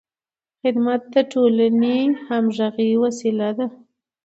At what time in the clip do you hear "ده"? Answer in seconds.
3.57-3.67